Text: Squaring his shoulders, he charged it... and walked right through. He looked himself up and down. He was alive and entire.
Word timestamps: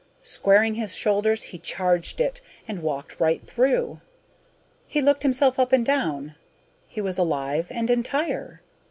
Squaring 0.23 0.73
his 0.73 0.95
shoulders, 0.95 1.43
he 1.43 1.59
charged 1.59 2.19
it... 2.19 2.41
and 2.67 2.81
walked 2.81 3.19
right 3.19 3.45
through. 3.45 4.01
He 4.87 4.99
looked 4.99 5.21
himself 5.21 5.59
up 5.59 5.71
and 5.71 5.85
down. 5.85 6.33
He 6.87 7.01
was 7.01 7.19
alive 7.19 7.67
and 7.69 7.87
entire. 7.87 8.63